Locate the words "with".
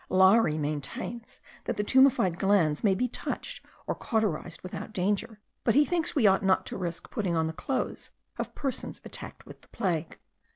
9.45-9.61